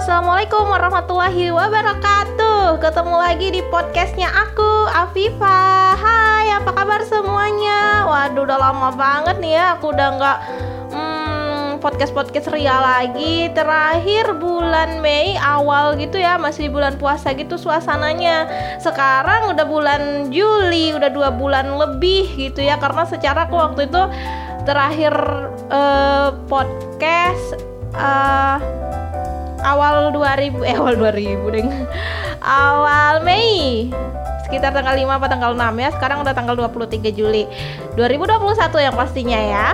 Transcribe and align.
Assalamualaikum 0.00 0.64
warahmatullahi 0.64 1.52
wabarakatuh. 1.52 2.80
Ketemu 2.80 3.20
lagi 3.20 3.52
di 3.52 3.60
podcastnya 3.68 4.32
aku, 4.32 4.88
Afifa 4.88 5.92
Hai, 5.92 6.56
apa 6.56 6.72
kabar 6.72 7.04
semuanya? 7.04 8.08
Waduh, 8.08 8.48
udah 8.48 8.56
lama 8.64 8.96
banget 8.96 9.36
nih 9.44 9.60
ya 9.60 9.76
Aku 9.76 9.92
udah 9.92 10.08
nggak 10.16 10.38
hmm, 10.96 11.84
podcast-podcast 11.84 12.48
ria 12.48 12.80
lagi. 12.80 13.52
Terakhir 13.52 14.40
bulan 14.40 15.04
Mei 15.04 15.36
awal 15.36 16.00
gitu 16.00 16.16
ya 16.16 16.40
Masih 16.40 16.72
bulan 16.72 16.96
puasa 16.96 17.36
gitu 17.36 17.60
suasananya. 17.60 18.48
Sekarang 18.80 19.52
udah 19.52 19.68
bulan 19.68 20.32
Juli 20.32 20.96
Udah 20.96 21.12
dua 21.12 21.28
bulan 21.28 21.76
lebih 21.76 22.24
gitu 22.40 22.64
ya 22.64 22.80
Karena 22.80 23.04
secara 23.04 23.44
aku 23.44 23.60
waktu 23.60 23.84
itu 23.84 24.02
terakhir 24.64 25.12
uh, 25.68 26.32
podcast 26.48 27.60
uh, 27.92 28.80
awal 29.64 30.12
2000 30.12 30.64
eh 30.64 30.76
awal 30.76 30.94
2000 30.96 31.54
deng. 31.54 31.68
Awal 32.40 33.20
Mei. 33.24 33.88
Sekitar 34.48 34.74
tanggal 34.74 34.96
5 34.96 35.06
apa 35.06 35.26
tanggal 35.30 35.52
6 35.54 35.60
ya. 35.78 35.88
Sekarang 35.94 36.18
udah 36.24 36.34
tanggal 36.34 36.54
23 36.56 37.12
Juli. 37.12 37.44
2021 37.94 38.86
yang 38.86 38.94
pastinya 38.96 39.38
ya. 39.38 39.68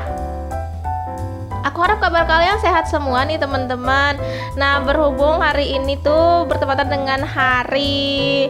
Aku 1.66 1.82
harap 1.82 1.98
kabar 1.98 2.24
kalian 2.30 2.62
sehat 2.62 2.86
semua 2.86 3.26
nih 3.26 3.42
teman-teman. 3.42 4.16
Nah 4.54 4.80
berhubung 4.86 5.42
hari 5.42 5.74
ini 5.74 5.98
tuh 5.98 6.46
bertepatan 6.46 6.88
dengan 6.88 7.20
hari 7.26 8.46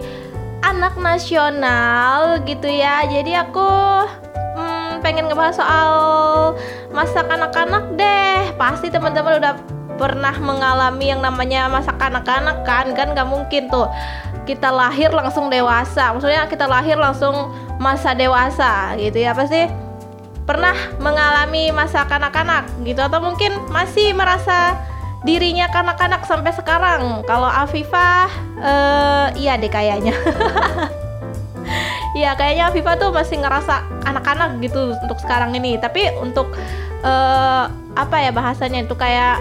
anak 0.60 0.98
nasional 1.00 2.42
gitu 2.44 2.68
ya. 2.68 3.06
Jadi 3.08 3.32
aku 3.34 3.68
hmm, 4.58 5.00
pengen 5.00 5.32
ngebahas 5.32 5.56
soal 5.56 5.90
masa 6.92 7.24
kanak-kanak 7.24 7.84
deh. 7.96 8.52
Pasti 8.60 8.92
teman-teman 8.92 9.40
udah 9.40 9.54
pernah 9.96 10.32
mengalami 10.38 11.10
yang 11.10 11.20
namanya 11.24 11.66
masa 11.66 11.92
kanak-kanak 11.96 12.62
kan? 12.62 12.92
Kan 12.92 13.12
nggak 13.16 13.28
mungkin 13.28 13.68
tuh. 13.72 13.88
Kita 14.46 14.70
lahir 14.70 15.10
langsung 15.10 15.50
dewasa. 15.50 16.14
Maksudnya 16.14 16.46
kita 16.46 16.70
lahir 16.70 16.94
langsung 16.94 17.50
masa 17.82 18.14
dewasa 18.14 18.94
gitu 19.00 19.18
ya. 19.18 19.34
Pasti 19.34 19.66
pernah 20.46 20.76
mengalami 21.02 21.74
masa 21.74 22.06
kanak-kanak 22.06 22.70
gitu? 22.86 23.02
Atau 23.02 23.18
mungkin 23.18 23.56
masih 23.74 24.14
merasa 24.14 24.78
dirinya 25.26 25.66
kanak-kanak 25.72 26.22
sampai 26.22 26.54
sekarang? 26.54 27.26
Kalau 27.26 27.50
Afifah 27.50 28.30
uh, 28.62 29.26
iya 29.34 29.58
deh 29.58 29.72
kayaknya. 29.72 30.14
Iya 32.16 32.32
kayaknya 32.32 32.72
Afifah 32.72 32.96
tuh 32.96 33.12
masih 33.12 33.44
ngerasa 33.44 33.84
anak-anak 34.08 34.56
gitu 34.64 34.96
untuk 34.96 35.20
sekarang 35.20 35.52
ini. 35.52 35.76
Tapi 35.76 36.16
untuk 36.16 36.48
uh, 37.04 37.68
apa 37.92 38.16
ya 38.24 38.32
bahasanya? 38.32 38.88
Itu 38.88 38.96
kayak 38.96 39.36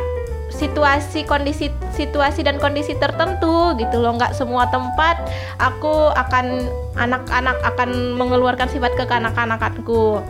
situasi 0.56 1.28
kondisi 1.28 1.68
situasi 1.94 2.42
dan 2.48 2.58
kondisi 2.58 2.96
tertentu 2.96 3.76
gitu 3.76 4.00
loh. 4.00 4.16
Nggak 4.16 4.34
semua 4.34 4.66
tempat 4.72 5.20
aku 5.60 6.12
akan 6.16 6.66
anak-anak 6.96 7.58
akan 7.76 8.16
mengeluarkan 8.16 8.72
sifat 8.72 8.96
kekanak-kanakanku. 8.96 10.24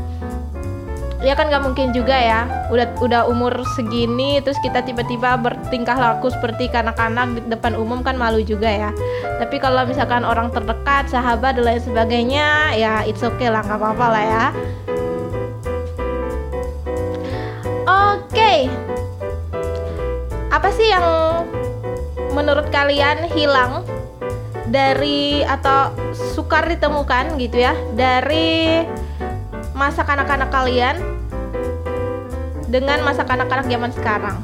Ya 1.23 1.33
kan 1.33 1.49
nggak 1.49 1.63
mungkin 1.65 1.89
juga 1.89 2.13
ya. 2.13 2.45
Udah 2.69 2.85
udah 3.01 3.21
umur 3.25 3.53
segini 3.73 4.41
terus 4.45 4.57
kita 4.61 4.85
tiba-tiba 4.85 5.37
bertingkah 5.41 5.97
laku 5.97 6.29
seperti 6.29 6.69
kanak-kanak 6.69 7.33
di 7.33 7.41
depan 7.49 7.73
umum 7.73 8.05
kan 8.05 8.17
malu 8.17 8.41
juga 8.45 8.69
ya. 8.69 8.89
Tapi 9.41 9.57
kalau 9.57 9.85
misalkan 9.89 10.21
orang 10.21 10.53
terdekat 10.53 11.09
sahabat 11.09 11.57
dan 11.57 11.65
lain 11.65 11.81
sebagainya 11.81 12.77
ya 12.77 13.01
it's 13.05 13.25
okay 13.25 13.49
lah 13.49 13.65
nggak 13.65 13.77
apa-apa 13.77 14.05
lah 14.09 14.23
ya 14.25 14.45
apa 20.55 20.71
sih 20.71 20.87
yang 20.87 21.03
menurut 22.31 22.71
kalian 22.71 23.27
hilang 23.27 23.83
dari 24.71 25.43
atau 25.43 25.91
sukar 26.15 26.63
ditemukan 26.71 27.35
gitu 27.35 27.59
ya 27.59 27.75
dari 27.91 28.87
masa 29.75 30.07
kanak-kanak 30.07 30.47
kalian 30.47 30.95
dengan 32.71 33.03
masa 33.03 33.27
kanak-kanak 33.27 33.67
zaman 33.67 33.91
sekarang? 33.91 34.39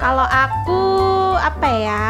Kalau 0.00 0.24
aku 0.24 0.82
apa 1.36 1.68
ya? 1.76 2.08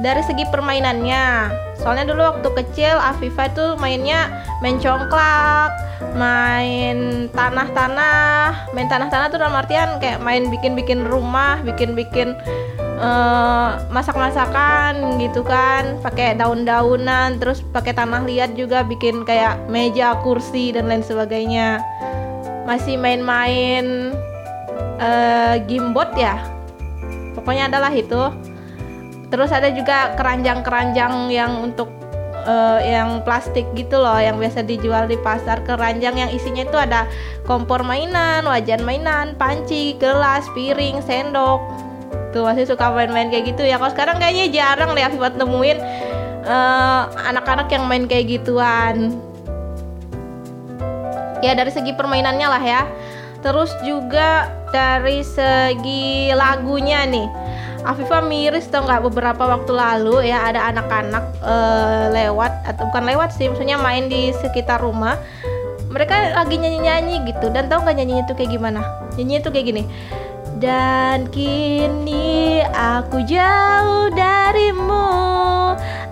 Dari 0.00 0.24
segi 0.24 0.48
permainannya, 0.48 1.52
soalnya 1.76 2.08
dulu 2.08 2.24
waktu 2.24 2.48
kecil 2.56 2.96
Afifa 2.96 3.52
tuh 3.52 3.76
mainnya 3.76 4.32
main 4.64 4.80
congklak, 4.80 5.76
main 6.16 7.28
tanah-tanah. 7.36 8.72
Main 8.72 8.88
tanah-tanah 8.88 9.28
tuh 9.28 9.36
dalam 9.44 9.60
artian 9.60 10.00
kayak 10.00 10.24
main 10.24 10.48
bikin-bikin 10.48 11.04
rumah 11.04 11.60
bikin-bikin 11.60 12.32
uh, 12.96 13.76
masak-masakan 13.92 15.20
gitu 15.20 15.44
kan. 15.44 16.00
Pakai 16.00 16.32
daun-daunan 16.32 17.36
terus 17.36 17.60
pakai 17.60 17.92
tanah 17.92 18.24
liat 18.24 18.56
juga 18.56 18.80
bikin 18.80 19.28
kayak 19.28 19.68
meja 19.68 20.16
kursi 20.24 20.72
dan 20.72 20.88
lain 20.88 21.04
sebagainya. 21.04 21.84
Masih 22.64 22.96
main-main 22.96 24.16
uh, 24.96 25.60
gimbot 25.68 26.08
ya. 26.16 26.40
Pokoknya 27.36 27.68
adalah 27.68 27.92
itu 27.92 28.49
terus 29.30 29.54
ada 29.54 29.70
juga 29.70 30.18
keranjang-keranjang 30.18 31.30
yang 31.30 31.62
untuk 31.62 31.88
uh, 32.44 32.80
yang 32.82 33.22
plastik 33.22 33.66
gitu 33.78 34.00
loh 34.02 34.18
yang 34.18 34.36
biasa 34.36 34.66
dijual 34.66 35.06
di 35.06 35.16
pasar 35.20 35.62
keranjang 35.62 36.18
yang 36.18 36.30
isinya 36.34 36.66
itu 36.66 36.78
ada 36.78 37.06
kompor 37.46 37.86
mainan, 37.86 38.44
wajan 38.46 38.82
mainan, 38.82 39.38
panci, 39.38 39.96
gelas, 39.98 40.46
piring, 40.52 41.00
sendok. 41.04 41.62
Tuh 42.30 42.46
masih 42.46 42.66
suka 42.66 42.94
main-main 42.94 43.26
kayak 43.26 43.54
gitu 43.54 43.66
ya. 43.66 43.78
Kalau 43.78 43.90
sekarang 43.90 44.16
kayaknya 44.22 44.46
jarang 44.54 44.94
deh 44.94 45.02
buat 45.18 45.34
nemuin 45.34 45.78
uh, 46.46 47.02
anak-anak 47.26 47.66
yang 47.74 47.84
main 47.90 48.06
kayak 48.06 48.38
gituan. 48.38 49.18
Ya 51.40 51.56
dari 51.56 51.72
segi 51.72 51.90
permainannya 51.96 52.46
lah 52.46 52.62
ya. 52.62 52.82
Terus 53.40 53.72
juga 53.82 54.52
dari 54.70 55.24
segi 55.24 56.30
lagunya 56.30 57.08
nih 57.08 57.49
Afifa 57.80 58.20
miris 58.20 58.68
tau 58.68 58.84
nggak? 58.84 59.08
Beberapa 59.08 59.40
waktu 59.48 59.72
lalu 59.72 60.28
ya 60.28 60.52
ada 60.52 60.68
anak-anak 60.68 61.24
uh, 61.40 62.12
lewat 62.12 62.52
atau 62.68 62.84
bukan 62.92 63.04
lewat 63.08 63.32
sih 63.32 63.48
maksudnya 63.48 63.80
main 63.80 64.12
di 64.12 64.36
sekitar 64.36 64.84
rumah. 64.84 65.16
Mereka 65.90 66.36
lagi 66.36 66.60
nyanyi-nyanyi 66.60 67.24
gitu 67.26 67.50
dan 67.50 67.66
tau 67.66 67.82
nggak 67.82 67.96
nyanyinya 67.96 68.24
tuh 68.28 68.36
kayak 68.36 68.52
gimana? 68.52 68.80
Nyanyinya 69.16 69.40
tuh 69.42 69.52
kayak 69.56 69.66
gini. 69.72 69.82
Dan 70.60 71.32
kini 71.32 72.60
aku 72.68 73.24
jauh 73.24 74.12
darimu. 74.12 75.08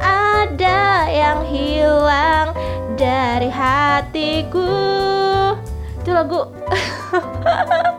Ada 0.00 1.04
yang 1.12 1.40
hilang 1.46 2.56
dari 2.96 3.52
hatiku. 3.52 4.72
Itu 6.00 6.10
lagu 6.16 6.48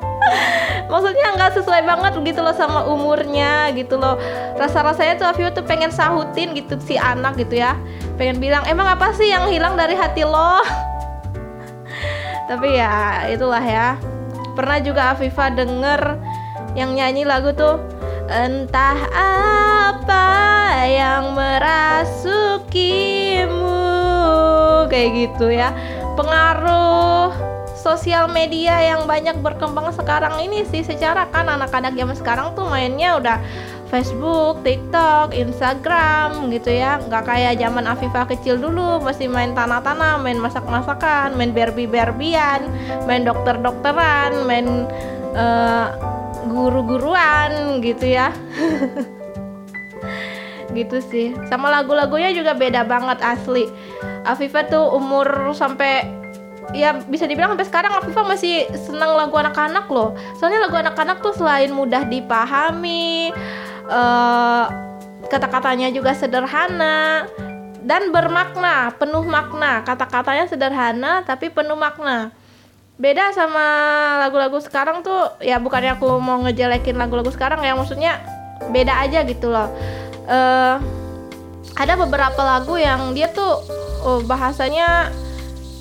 maksudnya 0.89 1.37
nggak 1.37 1.61
sesuai 1.61 1.85
banget 1.85 2.13
gitu 2.25 2.41
loh 2.41 2.51
sama 2.57 2.83
umurnya 2.89 3.69
gitu 3.77 3.95
loh. 3.95 4.17
Rasa-rasanya 4.57 5.21
tuh 5.21 5.29
Afio 5.29 5.53
tuh 5.53 5.63
pengen 5.63 5.93
sahutin 5.93 6.57
gitu 6.57 6.75
si 6.81 6.97
anak 6.97 7.37
gitu 7.37 7.61
ya. 7.61 7.77
Pengen 8.17 8.41
bilang 8.41 8.65
emang 8.65 8.89
apa 8.89 9.13
sih 9.13 9.29
yang 9.29 9.47
hilang 9.47 9.77
dari 9.77 9.93
hati 9.93 10.25
lo? 10.25 10.59
Tapi 12.49 12.75
ya 12.75 13.29
itulah 13.29 13.61
ya. 13.61 13.95
Pernah 14.57 14.81
juga 14.83 15.13
Afifa 15.15 15.53
denger 15.53 16.17
yang 16.73 16.97
nyanyi 16.97 17.23
lagu 17.23 17.53
tuh 17.53 17.79
entah 18.27 18.97
apa 19.13 20.27
yang 20.89 21.31
merasukimu 21.37 22.49
kayak 24.89 25.09
gitu 25.15 25.53
ya. 25.53 25.71
Pengaruh 26.17 27.48
sosial 27.79 28.27
media 28.27 28.75
yang 28.83 29.07
banyak 29.07 29.39
berkembang 29.39 29.95
sekarang 29.95 30.35
ini 30.43 30.67
sih. 30.67 30.83
Secara 30.83 31.31
kan 31.31 31.47
anak-anak 31.47 31.95
zaman 31.95 32.15
sekarang 32.19 32.47
tuh 32.53 32.67
mainnya 32.67 33.15
udah 33.15 33.39
Facebook, 33.87 34.61
TikTok, 34.61 35.31
Instagram 35.33 36.51
gitu 36.51 36.69
ya. 36.75 36.99
Nggak 36.99 37.23
kayak 37.25 37.53
zaman 37.57 37.87
Afifah 37.87 38.27
kecil 38.27 38.59
dulu 38.59 38.99
masih 39.01 39.31
main 39.31 39.55
tanah-tanah, 39.55 40.19
main 40.19 40.37
masak-masakan, 40.37 41.33
main 41.39 41.55
berbi-berbian, 41.55 42.67
main 43.07 43.23
dokter-dokteran, 43.23 44.43
main 44.43 44.85
uh, 45.33 45.87
guru-guruan 46.51 47.79
gitu 47.79 48.05
ya. 48.05 48.29
Gitu 50.69 51.01
sih. 51.01 51.33
Sama 51.49 51.73
lagu-lagunya 51.73 52.29
juga 52.29 52.53
beda 52.53 52.85
banget 52.85 53.17
asli. 53.25 53.65
Afifah 54.21 54.69
tuh 54.69 54.85
umur 54.93 55.25
sampai 55.57 56.18
ya 56.73 57.01
bisa 57.09 57.25
dibilang 57.25 57.55
sampai 57.55 57.67
sekarang 57.67 57.91
Afifah 57.97 58.25
masih 58.25 58.69
senang 58.77 59.17
lagu 59.17 59.35
anak-anak 59.35 59.89
loh. 59.89 60.13
Soalnya 60.37 60.69
lagu 60.69 60.77
anak-anak 60.77 61.17
tuh 61.21 61.33
selain 61.33 61.73
mudah 61.73 62.05
dipahami 62.05 63.33
uh, 63.89 64.65
kata-katanya 65.29 65.89
juga 65.93 66.13
sederhana 66.13 67.25
dan 67.81 68.13
bermakna 68.13 68.93
penuh 68.97 69.25
makna. 69.25 69.81
Kata-katanya 69.81 70.45
sederhana 70.45 71.25
tapi 71.25 71.49
penuh 71.49 71.77
makna. 71.77 72.29
Beda 72.99 73.31
sama 73.31 73.65
lagu-lagu 74.19 74.59
sekarang 74.59 75.01
tuh 75.01 75.31
ya 75.39 75.55
bukannya 75.55 75.95
aku 75.95 76.19
mau 76.19 76.43
ngejelekin 76.43 76.99
lagu-lagu 76.99 77.31
sekarang 77.31 77.63
ya 77.63 77.73
maksudnya 77.73 78.19
beda 78.69 78.93
aja 79.07 79.23
gitu 79.23 79.49
loh. 79.49 79.71
Uh, 80.29 80.77
ada 81.79 81.95
beberapa 81.95 82.43
lagu 82.43 82.75
yang 82.75 83.15
dia 83.15 83.31
tuh 83.31 83.63
uh, 84.03 84.19
bahasanya 84.27 85.09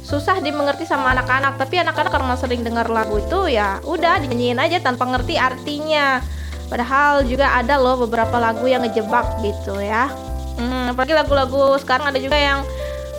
susah 0.08 0.40
dimengerti 0.40 0.88
sama 0.88 1.12
anak-anak 1.12 1.60
tapi 1.60 1.84
anak-anak 1.84 2.08
karena 2.08 2.34
sering 2.40 2.64
dengar 2.64 2.88
lagu 2.88 3.20
itu 3.20 3.52
ya 3.52 3.76
udah 3.84 4.16
dinyanyiin 4.24 4.56
aja 4.56 4.80
tanpa 4.80 5.04
ngerti 5.04 5.36
artinya. 5.36 6.24
Padahal 6.68 7.24
juga 7.28 7.52
ada 7.52 7.76
loh 7.76 8.08
beberapa 8.08 8.40
lagu 8.40 8.64
yang 8.64 8.80
ngejebak 8.84 9.44
gitu 9.44 9.76
ya. 9.76 10.08
Hmm, 10.56 10.96
apalagi 10.96 11.12
lagu-lagu 11.12 11.76
sekarang 11.76 12.08
ada 12.08 12.16
juga 12.16 12.40
yang 12.40 12.64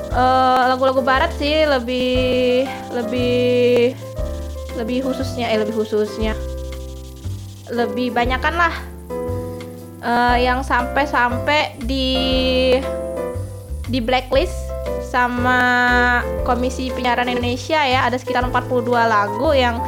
eh, 0.09 0.63
lagu-lagu 0.73 1.05
barat 1.05 1.29
sih 1.37 1.65
lebih 1.69 2.65
lebih 2.89 3.93
lebih 4.73 5.05
khususnya 5.05 5.45
eh 5.53 5.61
lebih 5.61 5.77
khususnya. 5.77 6.33
Lebih 7.69 8.17
banyakan 8.17 8.57
lah 8.57 8.73
uh, 10.03 10.37
yang 10.39 10.65
sampai-sampai 10.65 11.79
di 11.83 12.07
di 13.89 13.99
blacklist 14.01 14.68
sama 15.09 15.61
Komisi 16.45 16.93
Penyiaran 16.93 17.29
Indonesia 17.29 17.81
ya 17.81 18.05
ada 18.05 18.15
sekitar 18.15 18.45
42 18.45 18.85
lagu 18.93 19.49
yang 19.57 19.81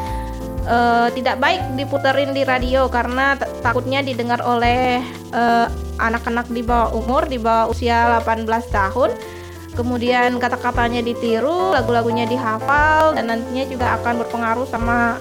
uh, 0.65 1.07
tidak 1.13 1.38
baik 1.38 1.61
diputerin 1.77 2.33
di 2.33 2.41
radio 2.41 2.89
karena 2.89 3.38
takutnya 3.61 4.01
didengar 4.01 4.41
oleh 4.41 5.01
anak-anak 6.01 6.49
uh, 6.49 6.53
di 6.53 6.61
bawah 6.65 6.89
umur 6.97 7.29
di 7.29 7.38
bawah 7.38 7.69
usia 7.69 8.19
18 8.19 8.47
tahun. 8.73 9.11
Kemudian 9.71 10.35
kata-katanya 10.35 10.99
ditiru, 10.99 11.71
lagu-lagunya 11.71 12.27
dihafal 12.27 13.15
dan 13.15 13.31
nantinya 13.31 13.63
juga 13.71 13.95
akan 13.95 14.19
berpengaruh 14.19 14.67
sama 14.67 15.15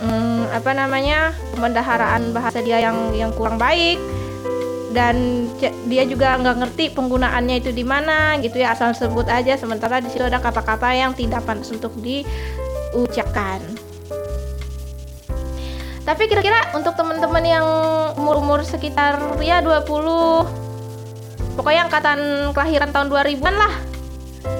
hmm, 0.00 0.48
apa 0.48 0.70
namanya 0.72 1.36
pemendaharaan 1.52 2.32
bahasa 2.32 2.64
dia 2.64 2.80
yang 2.80 3.12
yang 3.12 3.30
kurang 3.36 3.60
baik 3.60 4.00
dan 4.92 5.48
dia 5.88 6.04
juga 6.04 6.36
nggak 6.36 6.56
ngerti 6.62 6.84
penggunaannya 6.92 7.64
itu 7.64 7.70
di 7.72 7.84
mana 7.84 8.36
gitu 8.38 8.60
ya 8.60 8.76
asal 8.76 8.92
sebut 8.92 9.26
aja. 9.26 9.56
Sementara 9.56 9.98
di 9.98 10.12
situ 10.12 10.22
ada 10.22 10.38
kata-kata 10.38 10.92
yang 10.92 11.16
tidak 11.16 11.42
pantas 11.48 11.72
untuk 11.72 11.92
diucapkan. 11.98 13.60
Tapi 16.02 16.22
kira-kira 16.26 16.74
untuk 16.74 16.98
teman-teman 16.98 17.44
yang 17.46 17.66
umur-umur 18.18 18.66
sekitar 18.66 19.18
ya 19.38 19.62
20 19.62 19.86
pokoknya 21.54 21.86
angkatan 21.86 22.50
kelahiran 22.52 22.90
tahun 22.90 23.06
2000-an 23.08 23.54
lah. 23.56 23.74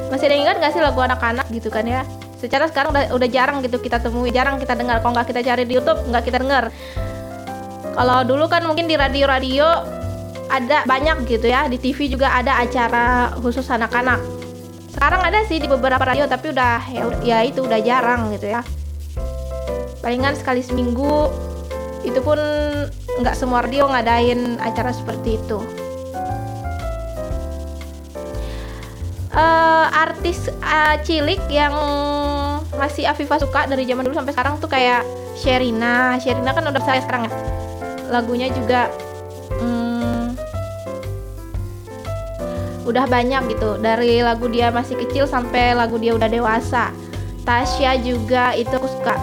Masih 0.09 0.29
ada 0.29 0.37
ingat 0.39 0.57
gak 0.63 0.73
sih 0.77 0.83
lagu 0.85 1.03
anak-anak 1.03 1.49
gitu 1.51 1.73
kan 1.73 1.83
ya? 1.83 2.07
Secara 2.39 2.67
sekarang 2.71 2.95
udah, 2.95 3.05
udah 3.15 3.29
jarang 3.31 3.59
gitu 3.63 3.79
kita 3.83 3.99
temui 3.99 4.31
jarang 4.31 4.59
kita 4.59 4.75
dengar. 4.75 5.03
Kalau 5.03 5.15
nggak 5.15 5.29
kita 5.31 5.41
cari 5.43 5.63
di 5.67 5.79
YouTube 5.79 5.99
nggak 6.11 6.25
kita 6.27 6.39
dengar 6.43 6.71
kalau 7.93 8.25
dulu 8.25 8.49
kan 8.49 8.65
mungkin 8.65 8.89
di 8.89 8.97
radio-radio 8.97 10.02
ada 10.53 10.85
banyak 10.85 11.25
gitu 11.25 11.49
ya 11.49 11.65
di 11.65 11.81
TV 11.81 12.13
juga 12.13 12.29
ada 12.29 12.61
acara 12.61 13.33
khusus 13.41 13.65
anak-anak 13.73 14.21
sekarang 14.93 15.25
ada 15.25 15.41
sih 15.49 15.57
di 15.57 15.65
beberapa 15.65 16.05
radio 16.05 16.29
tapi 16.29 16.53
udah 16.53 16.79
ya, 16.93 17.03
ya 17.25 17.39
itu 17.49 17.65
udah 17.65 17.81
jarang 17.81 18.29
gitu 18.37 18.53
ya 18.53 18.61
palingan 20.05 20.37
sekali 20.37 20.61
seminggu 20.61 21.33
itu 22.05 22.21
pun 22.21 22.37
nggak 23.25 23.33
semua 23.33 23.65
radio 23.65 23.89
ngadain 23.89 24.61
acara 24.61 24.93
seperti 24.93 25.41
itu 25.41 25.57
uh, 29.33 29.87
artis 29.89 30.53
uh, 30.61 31.01
cilik 31.01 31.41
yang 31.49 31.73
masih 32.77 33.09
Afifa 33.09 33.41
suka 33.41 33.65
dari 33.69 33.85
zaman 33.89 34.05
dulu 34.05 34.17
sampai 34.17 34.33
sekarang 34.33 34.55
tuh 34.61 34.71
kayak 34.71 35.05
Sherina. 35.37 36.17
Sherina 36.21 36.53
kan 36.53 36.65
udah 36.67 36.83
saya 36.83 37.01
sekarang 37.05 37.29
ya. 37.29 37.33
Lagunya 38.13 38.49
juga 38.53 38.89
udah 42.87 43.07
banyak 43.07 43.55
gitu. 43.55 43.79
Dari 43.79 44.23
lagu 44.23 44.47
dia 44.51 44.71
masih 44.71 44.99
kecil 44.99 45.27
sampai 45.27 45.75
lagu 45.75 45.99
dia 45.99 46.15
udah 46.15 46.29
dewasa. 46.29 46.91
Tasya 47.43 47.99
juga 48.03 48.55
itu 48.55 48.71
aku 48.71 48.87
suka. 48.87 49.17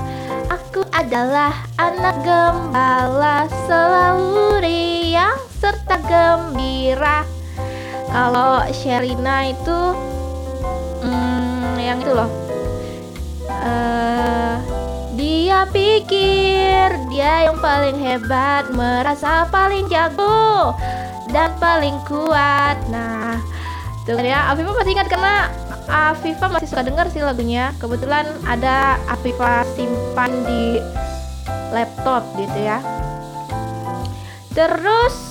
Aku 0.50 0.81
adalah 0.91 1.53
anak 1.79 2.19
gembala 2.25 3.47
selalu 3.67 4.59
riang 4.63 5.39
serta 5.59 6.00
gembira 6.07 7.27
kalau 8.09 8.65
Sherina 8.73 9.45
itu 9.45 9.79
hmm, 11.05 11.77
yang 11.77 12.01
itu 12.01 12.12
loh 12.13 12.29
uh, 13.50 14.55
dia 15.13 15.67
pikir 15.69 16.89
dia 17.13 17.50
yang 17.50 17.57
paling 17.62 17.97
hebat 18.01 18.71
merasa 18.73 19.45
paling 19.53 19.85
jago 19.91 20.73
dan 21.29 21.53
paling 21.61 21.97
kuat 22.05 22.77
nah 22.89 23.37
tuh 24.03 24.17
ya 24.21 24.49
Afifa 24.49 24.73
masih 24.73 24.93
ingat 24.97 25.07
karena 25.09 25.53
Afifa 25.89 26.45
masih 26.49 26.69
suka 26.69 26.85
denger 26.85 27.05
sih 27.13 27.21
lagunya 27.21 27.73
kebetulan 27.77 28.25
ada 28.45 28.97
Afifa 29.09 29.65
simpan 29.77 30.31
di 30.45 30.81
laptop 31.73 32.25
gitu 32.37 32.57
ya 32.57 32.81
terus 34.57 35.29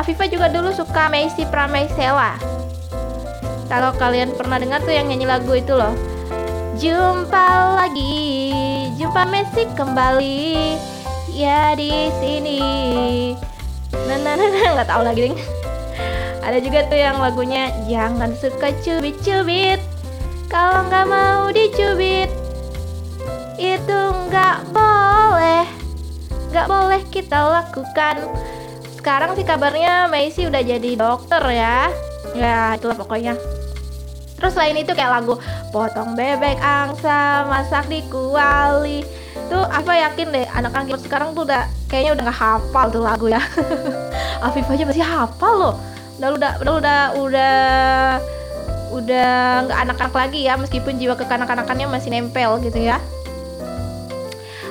Afifa 0.00 0.24
juga 0.30 0.48
dulu 0.48 0.72
suka 0.72 1.12
Macy 1.12 1.44
Pramesela. 1.44 2.38
Kalau 3.68 3.92
kalian 4.00 4.32
pernah 4.32 4.56
dengar 4.56 4.80
tuh 4.80 4.96
yang 4.96 5.12
nyanyi 5.12 5.28
lagu 5.28 5.52
itu 5.52 5.76
loh. 5.76 5.92
Jumpa 6.80 7.76
lagi, 7.76 8.40
jumpa 8.96 9.28
Messi 9.28 9.68
kembali. 9.76 10.74
Ya 11.36 11.76
di 11.76 12.08
sini. 12.16 12.60
Nggak 14.74 14.88
tahu 14.88 15.02
lagi 15.06 15.20
ding. 15.30 15.36
Ada 16.40 16.58
juga 16.58 16.88
tuh 16.90 16.98
yang 16.98 17.22
lagunya 17.22 17.70
jangan 17.86 18.34
suka 18.34 18.74
cubit-cubit. 18.82 19.78
Kalau 20.50 20.82
nggak 20.90 21.06
mau 21.06 21.46
dicubit, 21.54 22.26
itu 23.54 24.00
nggak 24.26 24.66
boleh. 24.74 25.62
Nggak 26.50 26.66
boleh 26.66 27.00
kita 27.14 27.38
lakukan 27.38 28.16
sekarang 29.00 29.32
sih 29.32 29.48
kabarnya 29.48 30.12
Macy 30.12 30.44
udah 30.44 30.60
jadi 30.60 30.90
dokter 30.92 31.40
ya 31.48 31.88
ya 32.36 32.76
itulah 32.76 32.92
pokoknya 32.92 33.32
terus 34.36 34.52
selain 34.52 34.76
itu 34.76 34.92
kayak 34.92 35.24
lagu 35.24 35.40
potong 35.72 36.12
bebek 36.12 36.60
angsa 36.60 37.48
masak 37.48 37.88
di 37.88 38.04
kuali 38.12 39.00
tuh 39.50 39.66
apa 39.66 39.92
yakin 40.08 40.30
deh 40.30 40.46
anak-anak 40.54 41.02
sekarang 41.02 41.34
tuh 41.34 41.42
udah 41.42 41.66
kayaknya 41.90 42.14
udah 42.14 42.24
nggak 42.30 42.38
hafal 42.38 42.86
tuh 42.94 43.02
lagu 43.02 43.26
ya 43.26 43.42
Afif 44.46 44.64
aja 44.70 44.86
masih 44.86 45.02
hafal 45.02 45.54
loh 45.58 45.74
udah 46.22 46.30
udah 46.38 46.52
udah 46.62 46.72
udah 46.78 47.00
udah 47.18 47.56
udah 48.94 49.32
nggak 49.66 49.78
anak-anak 49.90 50.14
lagi 50.14 50.40
ya 50.46 50.54
meskipun 50.54 51.02
jiwa 51.02 51.18
kekanak-kanakannya 51.18 51.90
masih 51.90 52.14
nempel 52.14 52.62
gitu 52.62 52.78
ya 52.78 53.02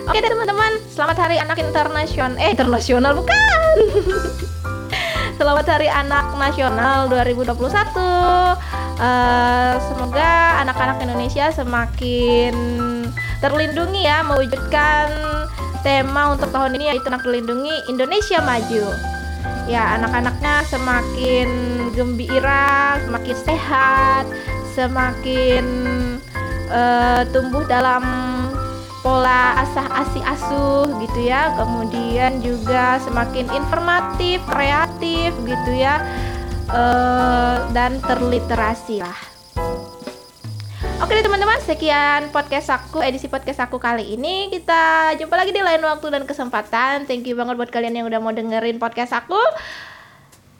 Oke 0.09 0.25
deh 0.25 0.31
teman-teman, 0.33 0.73
selamat 0.89 1.21
Hari 1.21 1.37
Anak 1.37 1.61
Internasional. 1.61 2.33
Eh, 2.41 2.49
internasional 2.57 3.13
bukan. 3.13 3.77
selamat 5.37 5.65
Hari 5.69 5.85
Anak 5.85 6.33
Nasional 6.33 7.05
2021. 7.13 7.53
Uh, 7.53 8.57
eh, 8.97 9.73
semoga 9.85 10.65
anak-anak 10.65 10.97
Indonesia 11.05 11.53
semakin 11.53 12.88
terlindungi 13.39 14.03
ya 14.03 14.23
mewujudkan 14.23 15.07
tema 15.79 16.35
untuk 16.35 16.51
tahun 16.51 16.75
ini 16.75 16.91
yaitu 16.91 17.07
anak 17.07 17.23
terlindungi 17.23 17.71
Indonesia 17.87 18.43
maju. 18.43 18.85
Ya, 19.69 19.95
anak-anaknya 19.95 20.65
semakin 20.67 21.49
gembira, 21.93 22.99
semakin 23.05 23.37
sehat, 23.37 24.25
semakin 24.73 25.65
uh, 26.73 27.21
tumbuh 27.29 27.63
dalam 27.69 28.03
pola 28.99 29.63
asah 29.63 29.87
asih 30.03 30.23
asuh 30.25 30.85
gitu 30.99 31.29
ya. 31.29 31.53
Kemudian 31.55 32.43
juga 32.43 32.99
semakin 33.05 33.47
informatif 33.55 34.41
kreatif 34.49 35.31
gitu 35.47 35.71
ya. 35.71 36.01
Uh, 36.69 37.65
dan 37.73 37.97
terliterasi 38.05 39.01
lah 39.01 39.28
Oke 40.99 41.15
deh 41.15 41.23
teman-teman, 41.23 41.63
sekian 41.63 42.27
podcast 42.27 42.75
aku, 42.75 42.99
edisi 42.99 43.31
podcast 43.31 43.63
aku 43.63 43.79
kali 43.79 44.19
ini. 44.19 44.51
Kita 44.51 45.15
jumpa 45.15 45.31
lagi 45.31 45.55
di 45.55 45.63
lain 45.63 45.79
waktu 45.79 46.11
dan 46.11 46.27
kesempatan. 46.27 47.07
Thank 47.07 47.23
you 47.23 47.39
banget 47.39 47.55
buat 47.55 47.71
kalian 47.71 47.95
yang 47.95 48.05
udah 48.11 48.19
mau 48.19 48.35
dengerin 48.35 48.83
podcast 48.83 49.15
aku. 49.15 49.39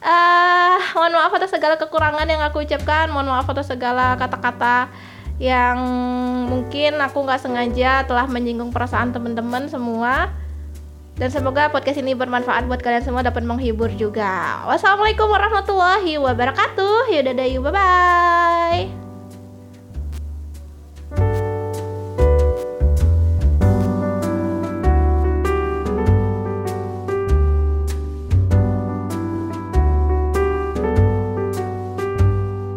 Uh, 0.00 0.80
mohon 0.96 1.12
maaf 1.12 1.36
atas 1.36 1.52
segala 1.52 1.76
kekurangan 1.76 2.24
yang 2.24 2.40
aku 2.40 2.64
ucapkan. 2.64 3.12
Mohon 3.12 3.36
maaf 3.36 3.52
atas 3.52 3.68
segala 3.68 4.16
kata-kata 4.16 4.88
yang 5.36 5.76
mungkin 6.48 6.96
aku 7.04 7.20
nggak 7.20 7.44
sengaja 7.44 8.08
telah 8.08 8.24
menyinggung 8.24 8.72
perasaan 8.72 9.12
teman-teman 9.12 9.68
semua 9.68 10.32
dan 11.20 11.28
semoga 11.28 11.68
podcast 11.68 12.00
ini 12.00 12.16
bermanfaat 12.16 12.64
buat 12.64 12.80
kalian 12.80 13.04
semua 13.04 13.20
dapat 13.20 13.44
menghibur 13.44 13.92
juga. 13.92 14.64
Wassalamualaikum 14.64 15.28
warahmatullahi 15.28 16.16
wabarakatuh. 16.16 17.12
Yaudah 17.12 17.36
deh, 17.36 17.60
bye 17.60 17.72
bye. 17.76 19.09